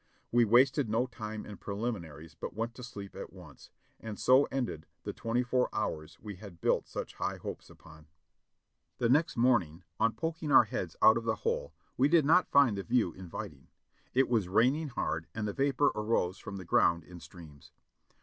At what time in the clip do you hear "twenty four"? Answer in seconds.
5.13-5.69